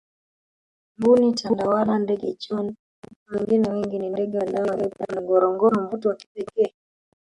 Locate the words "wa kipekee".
6.09-6.73